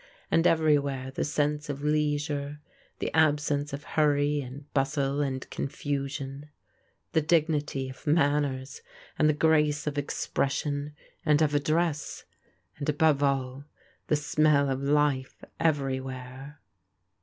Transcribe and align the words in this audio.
And 0.31 0.47
everywhere 0.47 1.11
the 1.11 1.23
sense 1.23 1.69
of 1.69 1.83
leisure, 1.83 2.59
the 2.97 3.13
absence 3.13 3.71
of 3.71 3.83
hurry 3.83 4.41
and 4.41 4.65
bustle 4.73 5.21
and 5.21 5.47
confusion; 5.51 6.49
the 7.11 7.21
dignity 7.21 7.87
of 7.87 8.07
manners 8.07 8.81
and 9.19 9.29
the 9.29 9.33
grace 9.33 9.85
of 9.85 9.99
expression 9.99 10.95
and 11.23 11.39
of 11.43 11.53
address. 11.53 12.25
And, 12.77 12.89
above 12.89 13.21
all, 13.21 13.65
the 14.07 14.15
smell 14.15 14.71
of 14.71 14.81
life 14.81 15.43
everywhere." 15.59 16.59